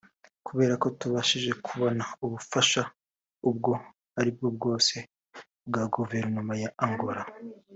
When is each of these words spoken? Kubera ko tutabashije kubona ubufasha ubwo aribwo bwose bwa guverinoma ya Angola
Kubera 0.47 0.73
ko 0.81 0.85
tutabashije 0.93 1.51
kubona 1.65 2.03
ubufasha 2.25 2.81
ubwo 3.49 3.71
aribwo 4.19 4.47
bwose 4.55 4.95
bwa 5.67 5.83
guverinoma 5.93 6.53
ya 6.63 6.69
Angola 6.85 7.21